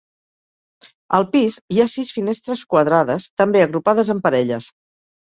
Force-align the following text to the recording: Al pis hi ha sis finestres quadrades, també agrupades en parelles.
Al 1.17 1.27
pis 1.35 1.59
hi 1.75 1.83
ha 1.83 1.87
sis 1.97 2.15
finestres 2.17 2.65
quadrades, 2.75 3.31
també 3.45 3.65
agrupades 3.71 4.15
en 4.19 4.29
parelles. 4.29 4.77